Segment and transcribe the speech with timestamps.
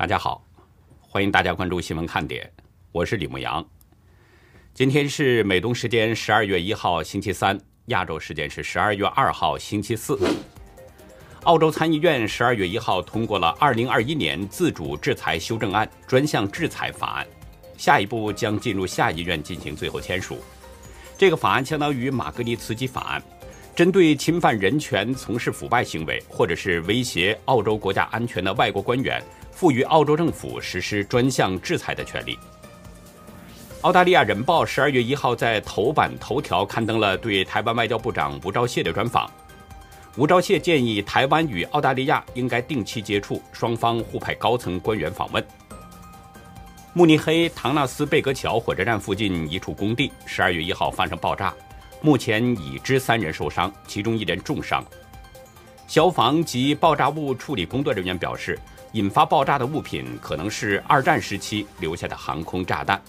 [0.00, 0.42] 大家好，
[0.98, 2.50] 欢迎大家关注新闻看点，
[2.90, 3.62] 我是李牧阳。
[4.72, 10.18] 今天是美东时间十二月一号星期三，亚洲时间是十二月二号星期四。
[11.42, 17.26] 澳洲参议院十二月一号通过了二零二一年自主制裁修正案专项制裁法案，
[17.76, 20.38] 下一步将进入下议院进行最后签署。
[21.18, 23.22] 这个法案相当于马格尼茨基法案。
[23.76, 29.22] 针对侵犯人权、从事腐败行为或者是威胁澳洲国家安全的外国官员，
[29.60, 32.38] 赋予澳洲政府实施专项制裁的权利。
[33.82, 39.30] 澳大利亚人报十二月一号在头版头条刊登了对台湾外交部长吴钊燮的专访。
[40.16, 45.46] 吴钊燮建议台湾与澳大利亚应该定期接触，双方互派高层官员访问。
[46.94, 51.52] 慕尼黑唐纳斯贝格桥火车站附近一处工地十二月一号发生爆炸。
[52.00, 54.82] 目前已知三人受伤，其中一人重伤。
[55.86, 58.58] 消防及爆炸物处理工作人员表示，
[58.92, 63.00] 引发爆炸的物品可能是二战时期留下的航空炸弹。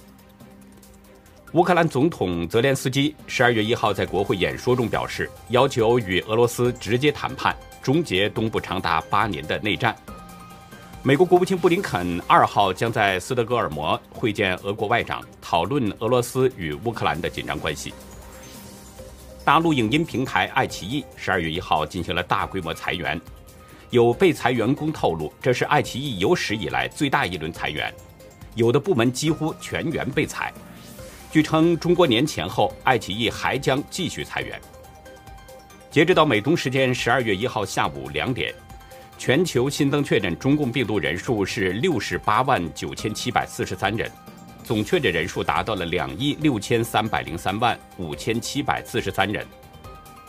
[1.54, 9.94] 乌克兰总统泽连斯基十二月一号在国会演说中表示，要求与俄罗斯直接谈判，终结东部长达八年的内战。
[11.04, 17.94] 美国国务卿布林肯二号将在斯德哥尔摩会见俄国外长，讨论俄罗斯与乌克兰的紧张关系。
[19.44, 23.20] 大陆影音平台爱奇艺十二月一号进行了大规模裁员，
[23.92, 27.94] 有被裁员工透露，这是爱奇艺有史以来最大一轮裁员，
[28.56, 30.52] 有的部门几乎全员被裁。
[31.30, 34.59] 据称，中国年前后，爱奇艺还将继续裁员。
[35.89, 38.53] 截止到美东时间十二月一号下午两点，
[39.17, 44.09] 全球新增确诊中共病毒人数是六十八万九千七百四十三人。
[44.64, 49.45] 总确诊人数达到了两亿六千三百零三万五千七百四十三人，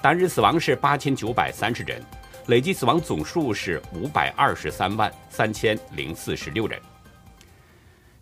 [0.01, 2.03] 单日死亡是八千九百三十人，
[2.47, 6.81] 累计死亡总数是五百二十三万三千零四十六人。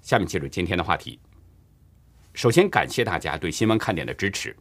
[0.02, 1.18] 下面进入今天的话题。
[2.34, 4.54] 首先感谢大家对新闻看点的支持。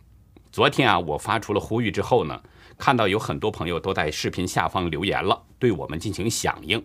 [0.52, 2.42] 昨天啊，我发出了呼吁之后呢，
[2.78, 6.84] 看到有很多朋友都在视频下方留言了，对我们进行响应，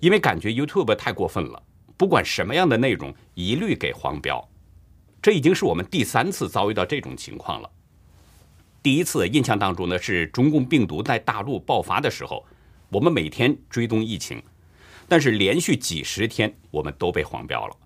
[0.00, 1.62] 因为感觉 YouTube 太过分了。
[1.96, 4.46] 不管什么样的内容，一律给黄标，
[5.22, 7.70] 这已经是我们第三次遭遇到这种情况了。
[8.82, 12.46] 第一次印象当中呢，是中共病毒在大陆爆发的时候，
[12.90, 14.42] 我们每天追踪疫情，
[15.08, 17.76] 但是连续几十天我们都被黄标了。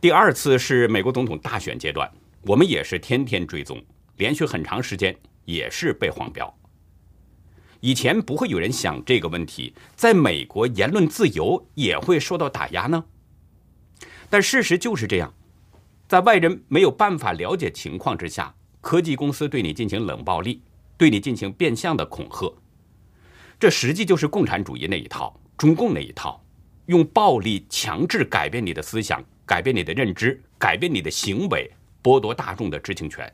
[0.00, 2.10] 第二次是美国总统大选阶段，
[2.42, 3.82] 我们也是天天追踪，
[4.16, 6.52] 连续很长时间也是被黄标。
[7.80, 13.04] 以前不会有人想这个问题，在美国言论自由也会受到打压呢。
[14.28, 15.32] 但事实就是这样，
[16.08, 18.54] 在外人没有办法了解情况之下，
[18.86, 20.62] 科技公司对你进行冷暴力，
[20.96, 22.54] 对你进行变相的恐吓，
[23.58, 26.40] 这实际就是共产主义那一套，中共那一套，
[26.86, 31.68] 用暴力强制改变你的思想，改变你的认知，改变你的行为，
[32.00, 33.28] 剥夺大众的知情权。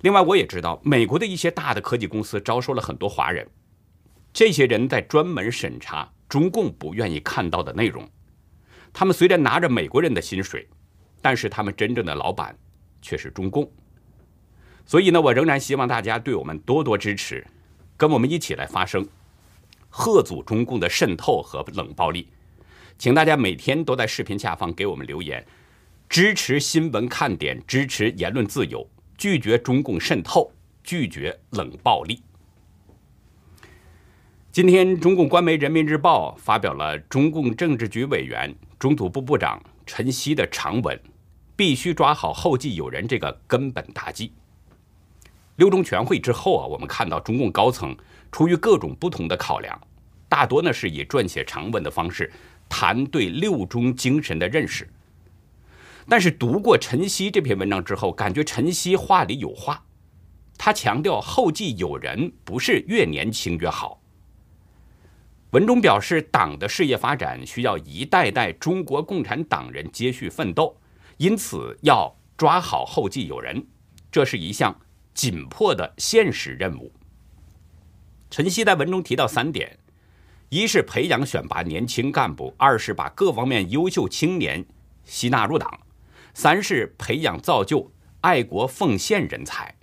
[0.00, 3.48] 另外，我也知道美国的一些大的科技公司招收了很多华人，
[4.32, 8.04] 这些人在专门审查中共不愿意看到的内容。
[8.92, 10.68] 他们虽然拿着美国人的薪水，
[11.22, 12.58] 但是他们真正的老板
[13.00, 13.70] 却是中共。
[14.90, 17.46] 所以呢，我仍然希望大家对我们多多支持，
[17.96, 19.06] 跟我们一起来发声，
[19.88, 22.26] 贺阻中共的渗透和冷暴力。
[22.98, 25.46] 请大家每天都在视频下方给我们留言，
[26.08, 28.84] 支持新闻看点，支持言论自由。
[29.16, 30.50] 拒绝中共渗透，
[30.82, 32.20] 拒绝冷暴力。
[34.50, 41.00] 今天，中共官媒《人民日报》发表了中共政治局委员、中组部部长陈希的长文，
[41.54, 44.32] 必须抓好后继有人这个根本大计。
[45.60, 47.94] 六中全会之后啊，我们看到中共高层
[48.32, 49.78] 出于各种不同的考量，
[50.26, 52.32] 大多呢是以撰写长文的方式
[52.66, 54.88] 谈对六中精神的认识。
[56.08, 59.84] 但是读过陈曦这篇文章之后，感觉陈曦话里有话。
[60.56, 64.00] 他强调后继有人不是越年轻越好。
[65.50, 70.74] 文中表示，党的事业发展需要一代代中国共产党人接续奋斗，
[71.18, 73.66] 因此要抓好后继有人，
[74.10, 74.74] 这是一项
[75.14, 76.92] 紧迫的现实任务。
[78.30, 79.78] 陈曦在文中提到三点：
[80.48, 84.64] 一是培养选拔年轻干部；二是把各方面优秀青年
[85.04, 85.80] 吸纳入党。
[86.32, 87.90] 三是培养造就
[88.20, 89.74] 爱国奉献人才。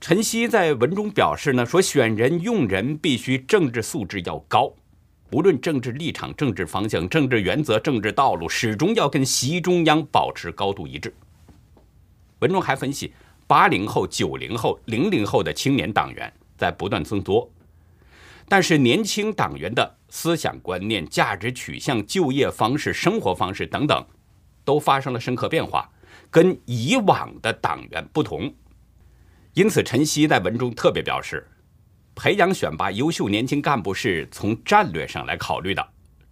[0.00, 4.72] 陈曦在文中表示呢，说选人用人必须政治素质要高，
[5.30, 11.14] 无论政治立场、政治方向、政治原则、政治道路，始终要跟习中央保持高度一致。
[12.40, 13.12] 文中还分析，
[13.46, 17.50] 八零后、九零后、零零后的青年党员在不断增多，
[18.48, 24.06] 但是年轻党员的思想观念、价值取向、就业方式、生活方式等等，
[24.64, 25.90] 都发生了深刻变化，
[26.30, 28.54] 跟以往的党员不同。
[29.52, 31.46] 因此，陈希在文中特别表示，
[32.14, 35.86] 培养选拔优秀年轻干部是从战略上来考虑的，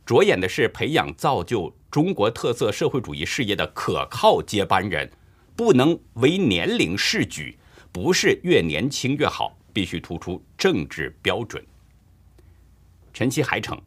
[0.07, 5.11] 着眼的是培养造就中国特色社会主义事业的可靠接班人，
[5.55, 7.57] 不能为年龄试举，
[7.91, 11.65] 不是越年轻越好，必须突出政治标准。
[13.13, 13.81] 陈希还称，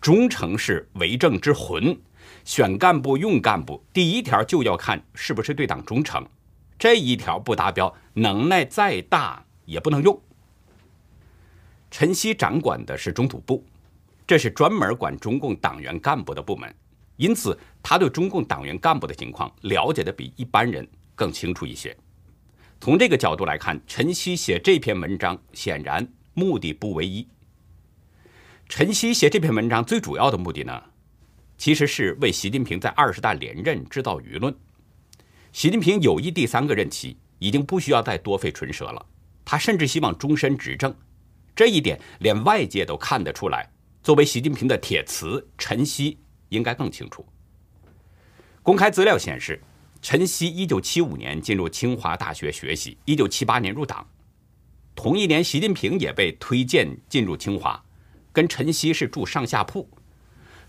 [0.00, 1.98] 忠诚是为政之魂，
[2.44, 6.26] 选干部用干部，第一条就要看是不是对党忠诚，
[6.78, 10.20] 这一条不达标，能耐再大也不能用。
[11.90, 13.64] 陈希掌管的是中组部，
[14.26, 16.72] 这是专门管中共党员干部的部门，
[17.16, 20.86] 因此他对中共党员干部的情况了解的比一般人
[21.18, 21.94] 更清楚一些。
[22.80, 27.26] 从这个角度来看，陈希写这篇文章显然目的不唯一。
[28.68, 30.80] 陈希写这篇文章最主要的目的呢，
[31.58, 34.54] 其实是为习近平在二十大连任制造舆论。
[35.52, 39.04] 习近平有意第三个任期，已经不需要再多费唇舌了。
[39.44, 40.94] 他甚至希望终身执政，
[41.56, 43.68] 这一点连外界都看得出来。
[44.02, 46.18] 作为习近平的铁磁，陈希
[46.50, 47.26] 应该更清楚。
[48.62, 49.60] 公开资料显示，
[50.00, 54.06] 陈希一九七五年进入清华大学学习，一九七八年入党。
[54.94, 57.82] 同一年，习近平也被推荐进入清华。
[58.32, 59.88] 跟陈希是住上下铺，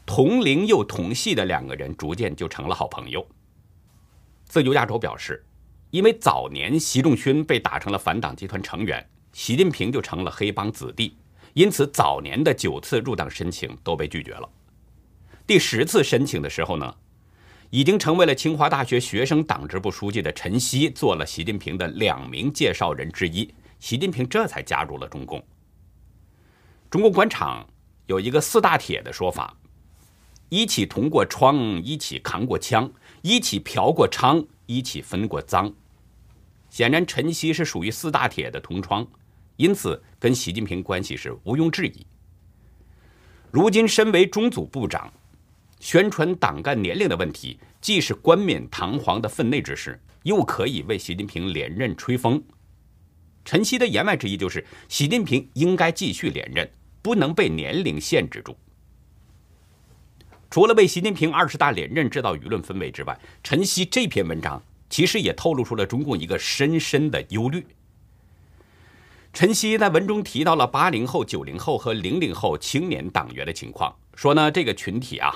[0.06, 3.26] 同龄又同系的两个人逐渐就成了好朋友。
[4.46, 5.46] 自由亚洲表示，
[5.92, 11.16] 因为早年习仲勋被打成了反党集团成员，习近平就成了黑帮子弟，
[11.54, 14.50] 因此早年的九次入党申请都被拒绝了。
[15.46, 16.96] 第十次申请的时候呢，
[17.70, 25.44] 已经成为了清华大学学生党支部书记的陈希做了习近平的两名介绍人之一，习近平这才加入了中共。
[26.90, 27.68] 中共官场
[28.08, 29.56] 有一个四大铁的说法：
[30.50, 35.72] 一起同过窗，一起扛过枪，一起嫖过娼，一起分过赃。
[36.72, 39.06] 显然，陈希是属于四大铁的同窗，
[39.58, 42.06] 因此跟习近平关系是毋庸置疑。
[43.52, 45.12] 如今身为中组部长，
[45.80, 52.44] 宣传党干年龄的问题，既是冠冕堂皇的分内之事，又可以为习近平连任吹风。
[53.44, 56.70] 陈希的言外之意就是，习近平应该继续连任。
[57.02, 58.54] 不能被年龄限制住。
[60.50, 67.66] 除了为习近平二十大连任制造舆论氛围之外，陈希这篇文章其实也透露出了中共一个深深的忧虑。
[69.32, 75.34] 陈希在文中提到了八零后、九零后和零零后青年党员的情况，说呢这个群体啊，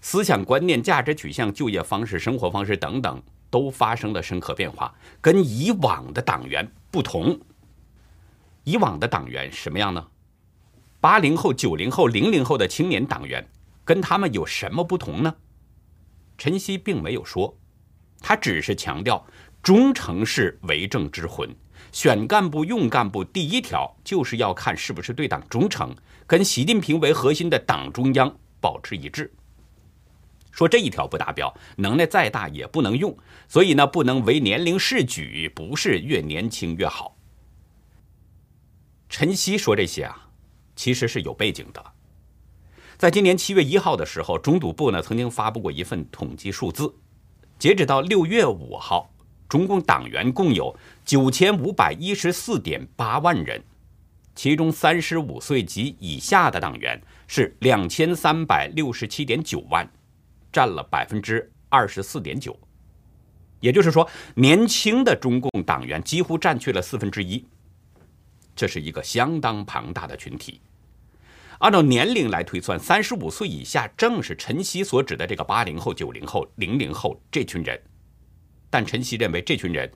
[0.00, 7.38] 思想观念、价值取向、就业方式、生活方式等等都发生了深刻变化，跟以往的党员不同。
[8.64, 10.06] 以往的党员什么样呢？
[11.00, 13.46] 八零后、九零后、零零后的青年党员，
[13.84, 15.34] 跟他们有什么不同呢？
[16.36, 17.56] 陈希并没有说，
[18.20, 19.26] 他只是强调
[19.62, 21.48] 忠诚是为政之魂，
[21.92, 25.94] 选干部、用干部，第一条就是要看是不是对党忠诚，
[26.26, 29.32] 跟习近平为核心的党中央保持一致。
[30.60, 33.16] 说这一条不达标，能耐再大也不能用，
[33.48, 37.16] 所以呢，不能为年龄试举，不是越年轻越好。
[39.08, 40.26] 陈希说这些啊。
[40.76, 41.84] 其实是有背景的，
[42.96, 46.94] 在今年七月一号的时候，中组部呢曾经发布过一份统计数字，
[47.58, 49.10] 截止到六月五号，
[49.46, 50.74] 中共党员共有
[51.04, 53.62] 九千五百一十四点八万人，
[54.34, 59.86] 其中三十五岁及以下的党员是两千三百六十七点九万，
[60.52, 62.58] 占了百分之二十四点九，
[63.60, 67.46] 也就是说，年轻的中共党员几乎占据了四分之一，
[68.56, 70.60] 这是一个相当庞大的群体。
[71.58, 77.78] 按照年龄来推算，三十五岁以下正是陈希所指的这个八零后、九零后、零零后这群人。
[78.70, 79.92] 但陈希认为这群人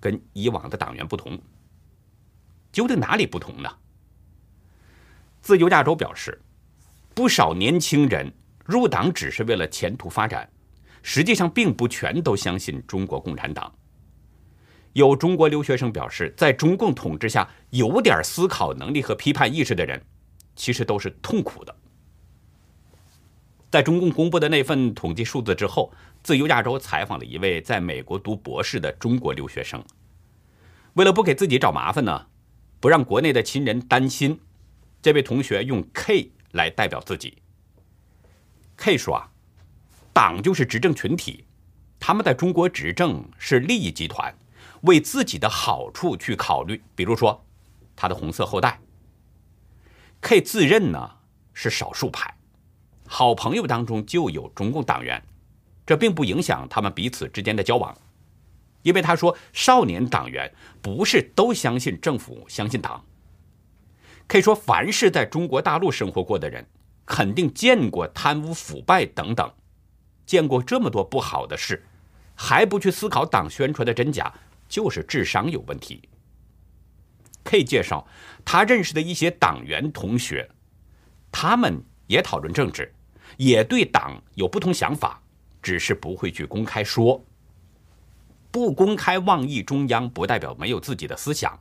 [0.00, 1.38] 跟以往的党员不同。
[2.72, 3.70] 究竟哪里不同呢？
[5.40, 6.40] 自由亚洲表示，
[7.14, 8.32] 不少年轻人
[8.64, 10.48] 入党只是为了前途发展，
[11.02, 13.72] 实际上并不全都相信中国共产党。
[14.94, 20.00] 有中国留学生表示，在中共统治下，有点思考能力和批判意识的人。
[20.56, 21.74] 其实都是痛苦的。
[23.72, 25.92] 在中共公布的那份统计数字之后，
[26.22, 29.84] 自由亚洲采访了一位在美国读博士的中国留学生。
[30.92, 32.26] 为了不给自己找麻烦呢，
[32.78, 34.38] 不让国内的亲人担心，
[35.02, 37.36] 这位同学用 K 来代表自己。
[38.84, 39.30] K 说啊，
[40.12, 41.46] 党就是执政群体，
[41.98, 44.36] 他们在中国执政是利益集团，
[44.82, 46.82] 为自己的好处去考虑。
[46.94, 47.42] 比如说，
[47.96, 48.78] 他的红色后代。
[50.20, 51.12] K 自认呢
[51.54, 52.36] 是少数派，
[53.06, 55.24] 好朋友当中就有中共党员，
[55.86, 57.96] 这并不影响他们彼此之间的交往，
[58.82, 63.02] 因为他说少年党员不是都相信政府、相信党。
[64.26, 66.66] 可以说，凡是在中国大陆生活过的人，
[67.06, 69.52] 肯定见过贪污腐败等等，
[70.24, 71.84] 见过这么多不好的事，
[72.34, 74.32] 还不去思考党宣传的真假，
[74.68, 76.08] 就是智商有问题。
[77.42, 78.06] 可以介绍
[78.44, 80.50] 他认识的一些党员同学，
[81.30, 82.94] 他们也讨论政治，
[83.36, 85.22] 也对党有不同想法，
[85.62, 87.22] 只是不会去公开说。
[88.50, 91.60] 不公开妄议中央，不代表没有自己的思想。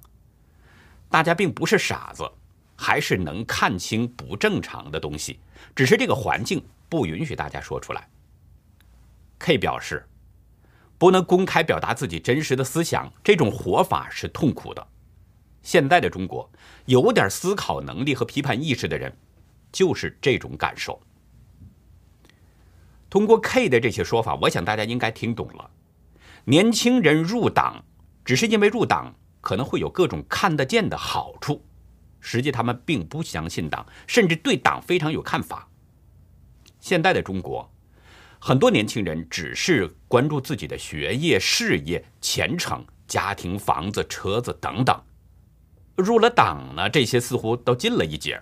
[1.10, 2.32] 大家并不是傻子。
[2.76, 5.40] 还是能看清不正常的东西，
[5.76, 8.08] 只是这个环境不允许大家说出来。
[9.40, 10.08] K 表示，
[10.98, 14.88] 不能公开表达自己真实的思想，这种活法是痛苦的。
[15.62, 16.50] 现在的中国，
[16.86, 19.16] 有点思考能力和批判意识的人，
[19.72, 21.02] 就是这种感受。
[23.10, 25.70] 通过 K 的这些说法，我想大家应该听懂了。
[26.46, 27.86] 年轻人入党，
[28.26, 31.64] 只是因为入党可能会有各种看得见的好处。
[32.24, 35.68] 实际他们并不相信党，甚至对党非常有看法。
[36.80, 37.70] 现在的中国，
[38.40, 45.00] 很多年轻人只是关注自己的学业、事业、前程、家庭、房子、车子等等。
[45.98, 48.42] 入了党呢，这些似乎都进了一截。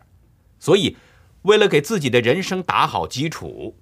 [0.59, 0.95] 所以，
[1.41, 3.75] 为了给自己的人生打好基础，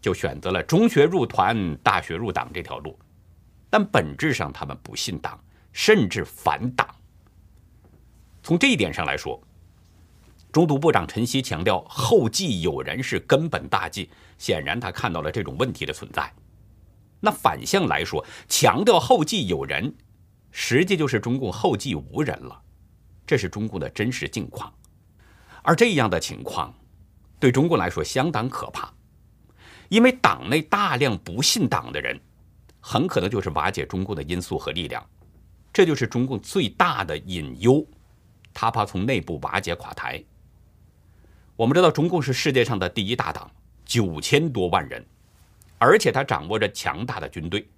[0.00, 2.98] 就选择了中学入团、大学入党这条路。
[3.68, 5.38] 但本质上，他们不信党，
[5.72, 6.88] 甚至反党。
[8.44, 9.42] 从这一点上来说，
[10.52, 16.30] 中督部长陈希强调后继有人是根本大忌，显然他看到了这种问题的存在。
[17.20, 19.94] 那反向来说，强调后继有人，
[20.50, 22.60] 实际就是中共后继无人了，
[23.26, 24.70] 这是中共的真实境况。
[25.62, 26.74] 而这样的情况，
[27.40, 28.92] 对中共来说相当可怕，
[29.88, 32.20] 因为党内大量不信党的人，
[32.78, 35.02] 很可能就是瓦解中共的因素和力量，
[35.72, 37.82] 这就是中共最大的隐忧。
[38.54, 40.22] 他怕从内部瓦解垮台。
[41.56, 43.50] 我们知道，中共是世界上的第一大党，
[43.84, 45.04] 九千多万人，
[45.78, 47.68] 而且他掌握着强大的军队，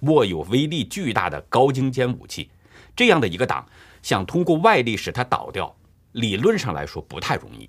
[0.00, 2.48] 握有威力巨大的高精尖武器。
[2.96, 3.66] 这样的一个党，
[4.02, 5.74] 想通过外力使它倒掉，
[6.12, 7.68] 理论上来说不太容易。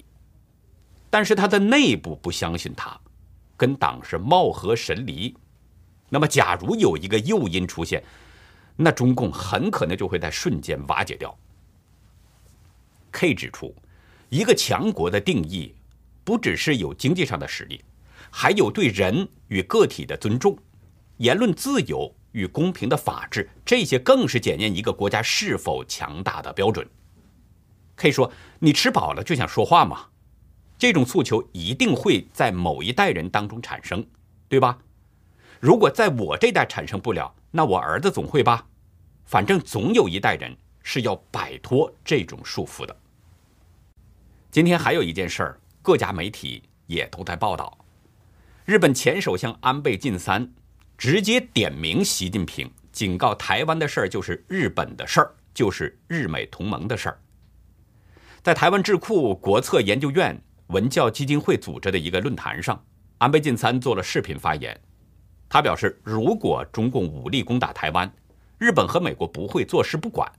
[1.09, 2.99] 但是他的内部不相信他，
[3.55, 5.35] 跟党是貌合神离。
[6.09, 8.03] 那么，假如有一个诱因出现，
[8.75, 11.37] 那中共很可能就会在瞬间瓦解掉。
[13.13, 13.73] K 指出，
[14.27, 15.73] 一个强国的定义
[16.25, 17.81] 不只是有经济上的实力，
[18.29, 20.57] 还有对人与个体的尊重、
[21.17, 26.85] 言论自由与公平的法治，这些更是检验一个国家是否强大的标准。
[27.95, 28.29] 可以说，
[28.59, 30.07] 你吃饱了就想说话吗？
[30.77, 34.05] 这种诉求一定会在某一代人当中产生，
[34.49, 34.79] 对吧？
[35.59, 38.67] 如果在我这代产生不了，那我儿子总会吧？
[39.25, 42.93] 反正总有一代人是要摆脱这种束缚的。
[44.53, 47.75] 今天还有一件事儿，各家媒体也都在报道。
[48.65, 50.47] 日本前首相安倍晋三
[50.95, 57.19] 直接点名习近平，警告台湾的事儿就是日本的事儿，就是日美同盟的事儿。
[58.43, 62.79] 在台湾智库国策研究院文教基金会组织的一个论坛上，
[63.17, 64.79] 安倍晋三做了视频发言。
[65.49, 68.13] 他表示，如果中共武力攻打台湾，
[68.59, 70.31] 日本和美国不会坐视不管。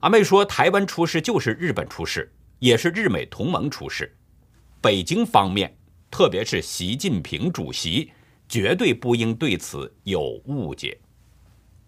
[0.00, 2.30] 安倍说，台湾出事就是日本出事。
[2.64, 4.16] 也是日美同盟出事，
[4.80, 5.76] 北京方面，
[6.10, 8.10] 特别是习近平主席，
[8.48, 10.98] 绝对不应对此有误解。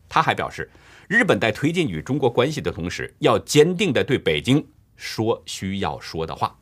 [0.06, 0.71] 他还表示，
[1.09, 4.62] 日本在推进与中国关系的同时，要坚定地对北京
[4.97, 6.54] 说需要说的话。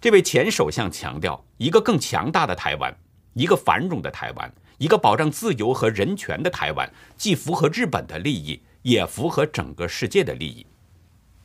[0.00, 2.92] 这位前首相强调，一个更强大的台湾，
[3.34, 10.66] 一个繁荣的台湾，一个保障自由和人权的台湾，既符合日本的利益，也符合整个世界的利益。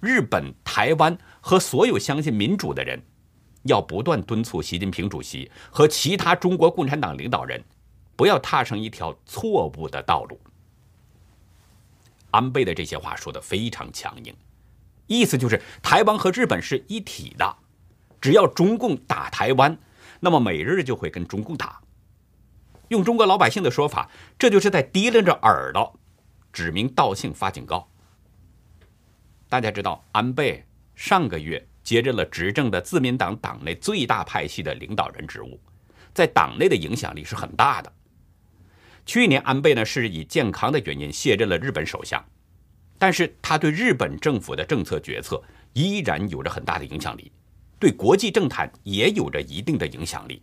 [0.02, 3.00] 日本、台湾和所有相信民主的人，
[3.64, 7.64] 要不断敦促习近平主席和其他中国共产党领导人，
[8.16, 10.42] 不要踏上一条错误的道路。
[12.32, 14.36] 安倍的这些话说的非常强硬，
[15.06, 17.58] 意思就是台湾和日本是一体的，
[18.20, 19.78] 只要中共打台湾，
[20.20, 21.80] 那么美日就会跟中共打。
[22.88, 26.00] 用中国老百姓的说法，这就是在提溜着耳朵，
[26.52, 27.88] 指名道姓发警告。
[29.52, 30.64] 大家知道，安倍
[30.96, 35.60] 上个月接任了执政的自民党党内最大派系的领导人职务，
[36.14, 37.92] 在党内的影响力是很大的。
[39.06, 42.24] 去年，安倍呢是以健康的原因卸任了日本首相，
[42.98, 45.44] 但是他对日本政府的政策决策
[45.74, 47.30] 依然有着很大的影响力，
[47.78, 50.42] 对国际政坛也有着一定的影响力。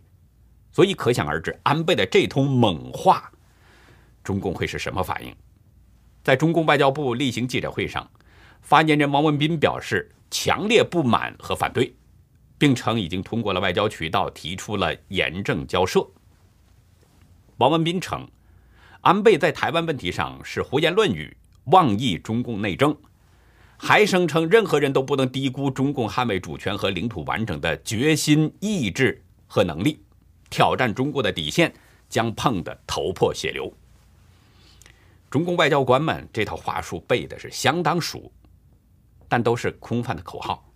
[0.71, 3.31] 所以可想而知，安倍的这通猛话，
[4.23, 5.35] 中共会是什么反应？
[6.23, 8.07] 在中共外交部例行记者会上，
[8.61, 11.93] 发言人王文斌表示强烈不满和反对，
[12.57, 16.07] 并称已经通过了外交渠道提出了严正交涉。
[17.57, 18.27] 王文斌称，
[19.01, 21.35] 安倍在台湾问题上是胡言乱语，
[21.65, 22.95] 妄议中共内政，
[23.77, 30.03] 还声称任何人都不能低估中共捍卫主权和领土完整的决心、意志和能力。
[30.49, 31.73] 挑战中国的底线，
[32.07, 33.71] 将碰得头破血流。
[35.29, 38.31] 中共外交官们这套话术背的是相当熟，
[39.29, 40.69] 但都是空泛的口号。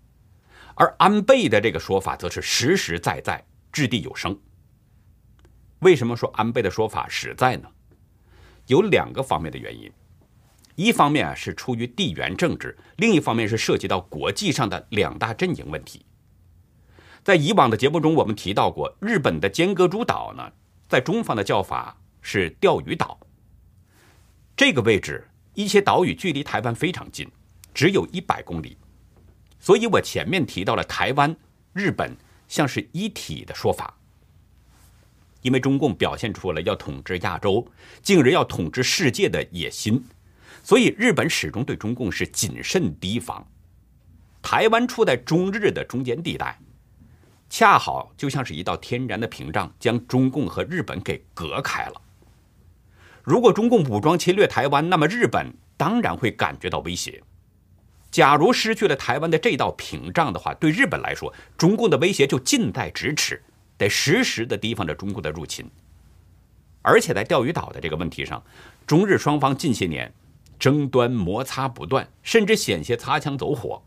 [0.75, 4.39] 而安倍的这个说法则是实实在在、掷地有声。
[5.79, 7.67] 为什么说安倍的说法实在呢？
[8.67, 9.91] 有两个方面的原因。
[10.75, 16.05] 一方面啊是出于地缘政治，另一方面是涉及到国际上的两大阵营问题。
[17.23, 20.51] 在以往的节目中，我们提到过，日本的尖阁诸岛呢，
[20.87, 23.19] 在中方的叫法是钓鱼岛。
[24.57, 27.29] 这个位置，一些岛屿距离台湾非常近，
[27.73, 28.77] 只有一百公里。
[29.59, 31.35] 所以我前面提到了台湾、
[31.73, 32.15] 日本
[32.47, 33.97] 像是一体的说法。
[35.41, 37.67] 因为中共表现出了要统治亚洲、
[38.01, 40.01] 竟然要统治世界的野心，
[40.63, 43.45] 所以日本始终对中共是谨慎提防。
[44.41, 46.57] 台湾处在中日的中间地带。
[47.49, 52.01] 恰好就像是一道天然的屏障，将中共和日本给隔开了。
[53.21, 57.21] 如果中共武装侵略台湾，那么日本当然会感觉到威胁。
[58.13, 63.43] 假如失去了台湾的这道屏障的话，对日本来说，中共的威胁就近在咫尺，
[63.75, 65.67] 得时时的提防着中共的入侵。
[66.83, 68.43] 而且在钓鱼岛的这个问题上，
[68.85, 70.13] 中日双方近些年
[70.59, 73.81] 争端摩擦不断，甚至险些擦枪走火。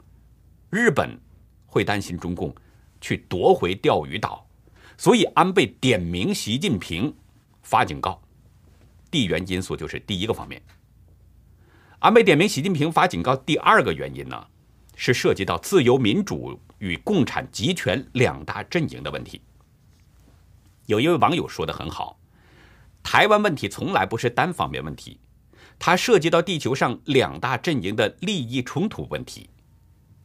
[0.71, 1.21] 日本
[1.67, 2.53] 会担心中共。
[2.99, 4.49] 去夺回钓鱼岛，
[4.97, 7.15] 所以安倍点名习近平
[7.63, 8.21] 发警告，
[9.11, 10.61] 地缘因素就是第一个方面。
[12.01, 14.47] 安倍点名习近平发警告，第二个原因呢，
[14.97, 19.41] 是涉及到自由民主与共产集权两大阵营的问题。
[20.85, 22.19] 有一位网友说的很好，
[23.03, 25.19] 台湾问题从来不是单方面问题，
[25.79, 29.49] 它涉及到地球上两大阵营的利益冲突问题。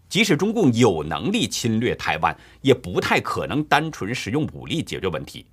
[0.09, 5.45] 即使中共有能力侵略台湾，也不太可能单纯使用武力解决问题，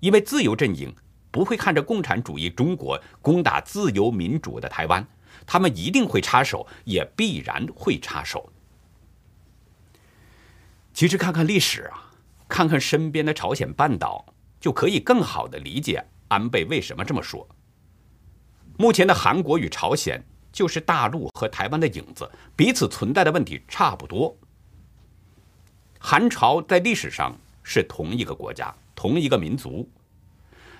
[0.00, 0.90] 因为自由阵营
[1.30, 5.06] 不会看着共产主义中国攻打自由民主的台湾，
[5.44, 8.52] 他们一定会插手，也必然会插手。
[10.94, 12.12] 其实看看历史啊，
[12.48, 14.24] 看看身边的朝鲜半岛，
[14.60, 17.48] 就可以更好的理解安倍为什么这么说。
[18.78, 20.24] 目前的韩国与朝鲜。
[20.52, 24.34] 就是大陆和台湾的影子，彼此存在的问题差不多。
[25.98, 29.86] 韩朝在历史上是同一个国家、同一个民族，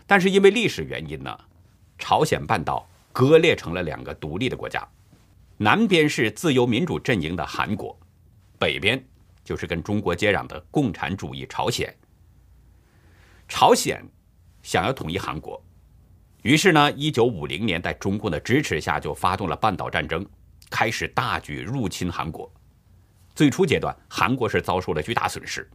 [0.07, 1.39] 但是因为历史原因呢，
[1.99, 4.87] 朝鲜半岛割裂成了两个独立的国家，
[5.57, 7.99] 南边是自由民主阵营的韩国，
[8.59, 9.03] 北边
[9.43, 11.97] 就是跟中国接壤的共产主义朝鲜。
[13.49, 14.05] 朝鲜
[14.63, 15.59] 想要统一韩国。
[16.43, 20.23] 于是呢，一九五零年，在中共的支持下，就发动了半岛战争，
[20.69, 22.53] 开始大举入侵韩国。
[23.35, 25.67] 最初阶段，韩国是遭受了巨大损失。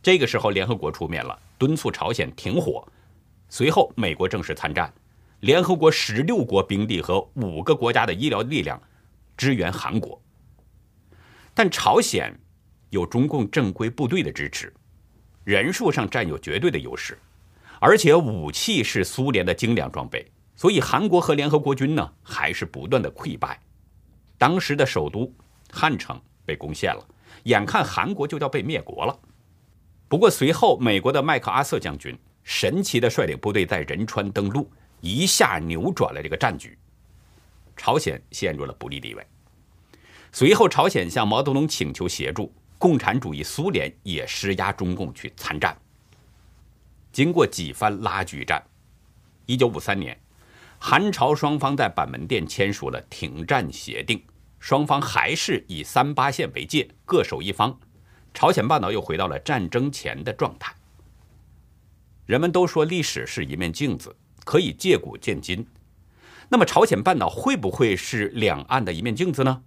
[0.00, 2.86] 这个时候，联合国出面了，敦促朝鲜停火。
[3.48, 4.94] 随后，美国正式参战，
[5.44, 8.80] 联合国十六国兵力和五个国家的医疗力量
[9.36, 10.18] 支援韩国。
[11.52, 12.34] 但朝鲜
[12.88, 14.72] 有中共正规部队的支持，
[15.44, 17.18] 人数上占有绝对的优势。
[17.78, 20.26] 而且武器是苏联的精良装备，
[20.56, 23.60] 所以韩国和联合国军呢还是不断的溃败。
[24.38, 25.30] 当时的首都
[25.70, 27.06] 汉城被攻陷了，
[27.42, 29.14] 眼看韩国就要被灭国了。
[30.08, 34.70] 不过随后美国的麦克阿瑟将军神奇的率领部队在仁川登陆，
[35.04, 36.78] 一下扭转了这个战局，
[37.76, 39.26] 朝鲜陷入了不利地位。
[40.32, 45.76] 随后朝鲜向毛泽东请求协助，共产主义苏联也施压中共去参战。
[47.12, 48.64] 经过几番拉锯战，
[49.44, 50.18] 一九五三年，
[50.78, 54.24] 韩朝双方在板门店签署了停战协定，
[54.58, 57.78] 双方还是以三八线为界，各守一方，
[58.32, 60.74] 朝鲜半岛又回到了战争前的状态。
[62.24, 65.66] 人们都说历史是一面镜子，可以借古鉴今，
[66.48, 69.62] 那么朝鲜半岛会不会是两岸的一面镜子呢？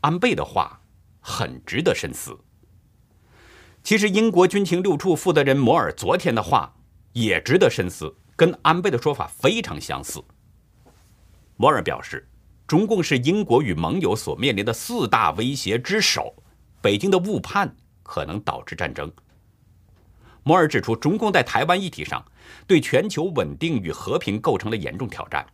[0.00, 0.80] 安倍的话
[1.20, 2.38] 很值得深思。
[3.82, 6.74] 其实，英国军情六处负责人摩尔昨天的话
[7.12, 10.24] 也值得深思，跟安倍的说法非常相似。
[11.56, 12.26] 摩尔表示，
[12.66, 16.34] 中共是英国与盟友所面临的四大威胁之首，
[16.80, 19.12] 北京的误判可能导致战争。
[20.44, 22.24] 摩尔指出，中共在台湾议题上
[22.66, 25.44] 对全球稳定与和平构成了严重挑战。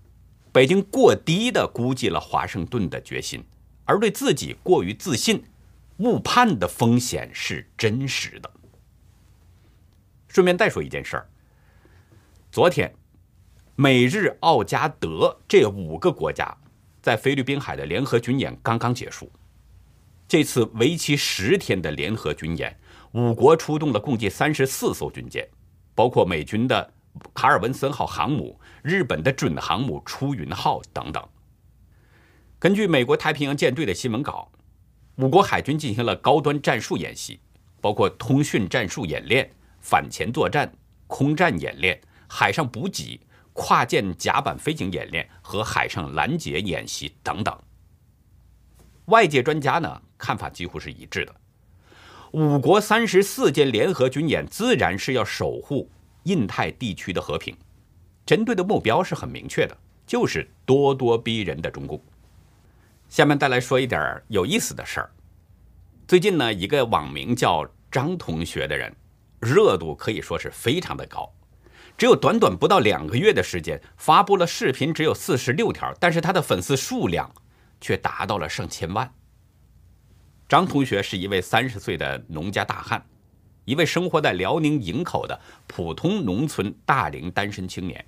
[0.52, 3.44] 北京过低的估计了华盛顿的决心，
[3.84, 5.44] 而对自己过于自信、
[5.98, 8.50] 误判的风险是真实的。
[10.26, 11.28] 顺便再说一件事儿，
[12.50, 12.92] 昨天，
[13.76, 16.56] 美日澳加德这五个国家
[17.00, 19.30] 在菲律宾海的联合军演刚刚结束。
[20.26, 22.78] 这次为期十天的联合军演，
[23.12, 25.48] 五国出动了共计三十四艘军舰，
[25.94, 26.92] 包括美军的
[27.34, 31.28] 卡尔文森号航母、日本的准航母出云号等等。
[32.58, 34.52] 根据美国太平洋舰队的新闻稿，
[35.16, 37.40] 五国海军进行了高端战术演习，
[37.80, 40.72] 包括通讯战术演练、反潜作战、
[41.08, 43.20] 空战演练、海上补给、
[43.52, 47.58] 跨舰甲板飞行演练和海上拦截演习等等。
[49.06, 50.00] 外界专家呢？
[50.16, 51.34] 看法几乎是一致的。
[52.32, 55.90] 五国三十四舰联合军演自然是要守护
[56.24, 57.56] 印太地区的和平，
[58.24, 62.00] 针对的目标是很明确的，就是咄咄逼人的中共。
[63.08, 65.10] 下面再来说一点有意思的事儿。
[66.06, 68.94] 最近呢，一个网名叫张同学的人，
[69.40, 71.28] 热度可以说是非常的高。
[71.98, 77.28] 只有短短不到两个月的时间，发布了视频只有四十六条，但是他的粉丝数量
[77.80, 79.12] 却达到了上千万。
[80.50, 83.06] 张同学是一位三十岁的农家大汉，
[83.66, 88.04] 一位生活在辽宁营口的普通农村大龄单身青年。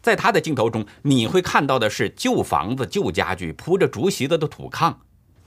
[0.00, 4.94] 在他的镜头中，你会看到的是旧房子、旧家具、铺着竹席子的土炕，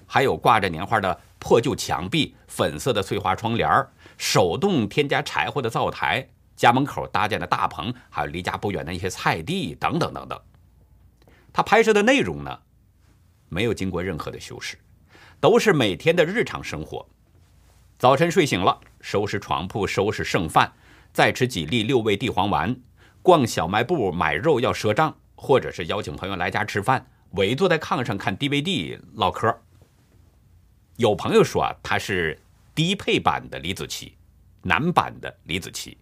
[0.05, 3.87] 还有挂着年画的破旧墙壁、粉色的碎花窗帘
[4.17, 10.37] 手动添加柴火的灶台、家门口搭建的大棚，还有离家不远的一些菜地等等等等。
[11.53, 12.59] 他拍摄的内容呢，
[13.47, 14.77] 没有经过任何的修饰。
[15.39, 17.07] 都是每天的日常生活。
[17.97, 20.73] 早晨睡醒了，收拾床铺，收拾剩饭，
[21.13, 22.75] 再吃几粒六味地黄丸，
[23.21, 29.53] 逛小卖部买肉要赊账，或者是邀请朋友来家吃饭，围坐在炕上看 DVD 唠嗑。
[30.97, 32.37] 有朋友说啊，他是
[32.75, 34.11] 低配版的李子柒，
[34.63, 35.95] 男版的李子柒。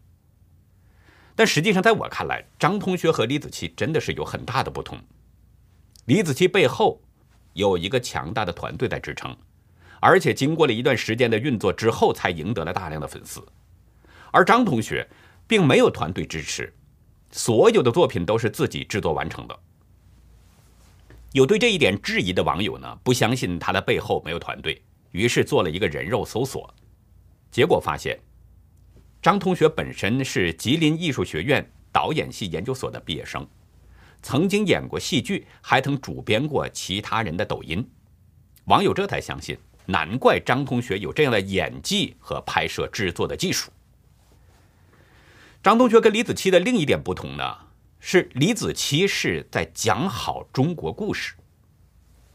[1.36, 5.00] 但实际上，在我看来，张同学和李子柒真的是有很大的不同。
[6.06, 7.02] 李子柒背后。
[7.58, 9.36] 有一个强大的团队在支撑，
[10.00, 13.44] 而且经过了一段时间的运作之后，才赢得了大量的粉丝。
[14.32, 15.08] 而张同学
[15.48, 16.72] 并没有团队支持，
[17.32, 19.60] 所有的作品都是自己制作完成的。
[21.32, 26.72] 有对这一点质疑的网友呢，不相信他的背后没有团队，于是做了一个人肉搜索，
[27.50, 28.20] 结果发现，
[29.20, 33.48] 张同学本身是吉林艺术学院导演系研究所的毕业生。
[34.22, 37.88] 曾经演过戏剧，还曾主编过其他人的抖音，
[38.66, 43.72] 网友这才相信，难怪张同学有这样的演技和拍摄制作的技术。
[45.64, 47.58] 张同学跟李子柒的另一点不同呢，
[48.00, 51.34] 是李子柒是在讲好中国故事，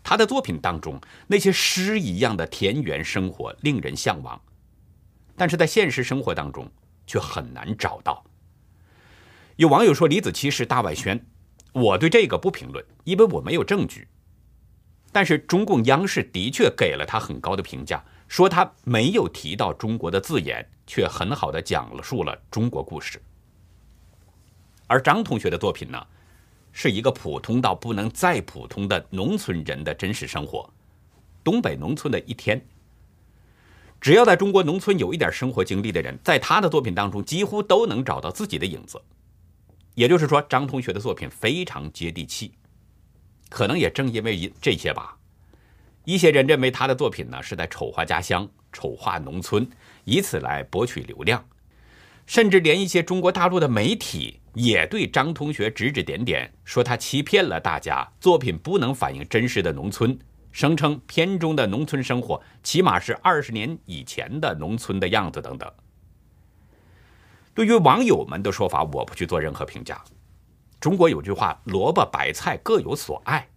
[0.03, 4.40] 他的作品当中那些诗一样的田园生活令人向往，
[5.37, 6.71] 但是在现实生活当中
[7.07, 8.25] 却很难找到。
[9.57, 11.23] 有网友说李子柒是大外宣。
[11.72, 14.06] 我对这个不评论，因为我没有证据。
[15.11, 23.20] 但是中共央视的确给了他很高的评价，说他没有提到中国的字眼，却很好的讲述了中国故事。
[24.87, 26.06] 而张同学的作品呢，
[26.72, 30.68] 是一个普通到不能再普通的农村人的真实生活，
[31.44, 32.62] 东北农村的一天。
[34.00, 39.00] 只要在中国农村有一点生活经历的人，在他的作品当中几乎都能找到自己的影子。
[39.94, 42.52] 也就是说，张同学的作品非常接地气，
[43.50, 45.16] 可能也正因为这些吧，
[46.05, 49.68] 一些人认为他的作品呢是在丑化家乡、丑化农村，
[50.05, 51.44] 以此来博取流量，
[52.24, 60.18] 甚至连一些中国大陆的媒体也对张同学指指点点，说他欺骗了大家，作品不能反映真实的农村，
[60.50, 65.70] 声称片中的农村生活起码是二十年以前的农村的样子等等。
[67.55, 70.03] 对于网友们的说法，我不去做任何评价。
[70.81, 73.49] 中国有句话：“萝卜白菜各有所爱。”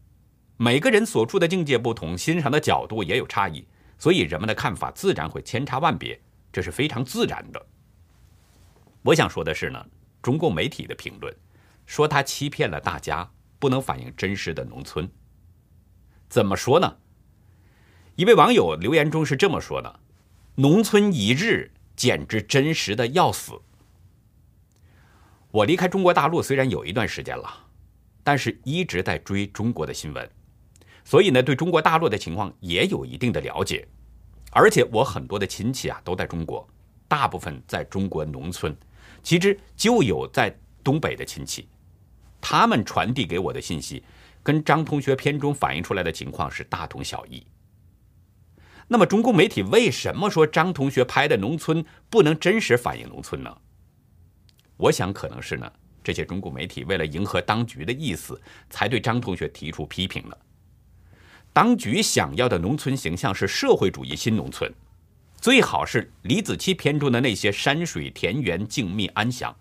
[0.58, 3.66] 每个人所处的境界不同，欣赏的角度也有差异，
[3.98, 6.20] 所以人们的看法自然会千差万别，
[6.52, 7.66] 这是非常自然的。
[9.02, 9.86] 我想说的是呢，
[10.22, 11.36] 中共媒体的评论
[11.86, 13.30] 说他欺骗了大家，
[13.60, 15.10] 不能反映真实的农村。
[16.30, 16.98] 怎么说呢？
[18.16, 20.00] 一位网友留言中是这么说的
[20.56, 23.62] ：“农村一日简直真实的要死。”
[25.56, 27.50] 我离开中国大陆虽然有一段时间了，
[28.26, 30.30] 但是一直在追中国的新闻，
[31.06, 33.88] 所以呢，对中国大陆的情况也有一定的了解。
[34.52, 36.68] 而且我很多的亲戚啊都在中国，
[37.08, 38.76] 大部分在中国农村，
[39.24, 41.70] 其实就有在东北的亲戚，
[42.42, 44.04] 他们传递给我的信息，
[44.44, 47.42] 跟张同学片中反映出来的情况是大同小异。
[48.90, 53.58] 那么，中共媒体为什么说张同学拍的农村不能真实反映农村呢？
[54.78, 55.72] 我想，可能是呢，
[56.04, 60.38] 这些中共媒体为了迎合当局的意思，才对张同学提出批评了。
[61.54, 64.70] 当局想要的农村形象是社会主义新农村，
[65.40, 69.56] 最好是李子柒片中的那些山水田园静谧安详。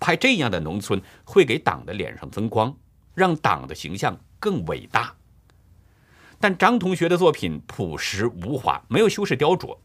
[0.00, 2.74] 拍这样的农村会给党的脸上增光，
[3.14, 5.14] 让党的形象更伟大。
[6.40, 9.76] 但张同学的作品朴实无华，没有修饰雕琢，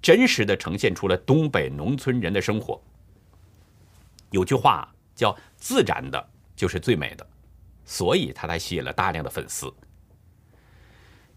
[0.00, 2.80] 真实的呈现出了东北农村人的生活。
[4.30, 7.26] 有句话叫“自然的就是最美的”，
[7.84, 9.72] 所以他才吸引了大量的粉丝。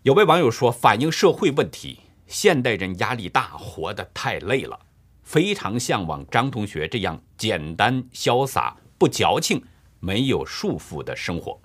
[0.03, 4.79] 有位网友说：“反映社会问题，现代人压力大，活得太累了，
[5.23, 9.63] 非常向往张同学这样简单潇洒、不矫情、
[9.99, 11.59] 没有束缚的生活。”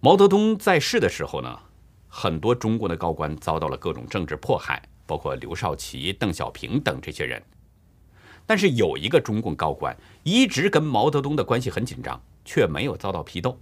[0.00, 1.60] 毛泽东在世的时候呢，
[2.08, 7.42] 很多中国的高官遭到了各种政治迫害，包括刘少奇、邓小平等这些人。
[8.46, 13.58] 但是有一个中共高官一直跟毛泽东的关系很紧张，却没有遭到批斗。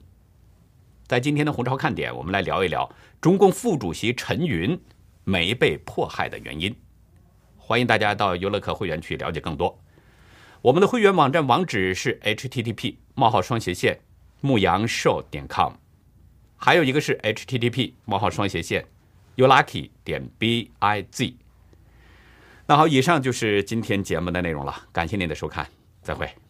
[1.06, 4.78] 在今天的红潮看点，我们来聊一聊中共副主席陈云
[5.24, 6.74] 没被迫害的原因。
[7.56, 9.78] 欢迎大家到优乐客会员去了解更多。
[10.60, 13.98] 我们的会员网站网址是 http: 冒号双斜线
[14.40, 15.72] 牧羊兽点 com，
[16.56, 18.86] 还有一个是 http: 冒号双斜线
[19.36, 21.34] youlucky 点 biz。
[22.66, 25.66] 那好，以上就是今天节目的内容了，感谢您的收看，
[26.02, 26.43] 再会。